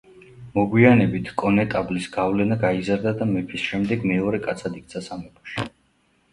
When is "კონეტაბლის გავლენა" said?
1.41-2.59